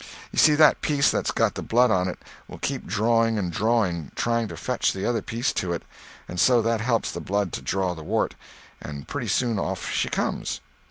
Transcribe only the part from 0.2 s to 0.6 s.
You see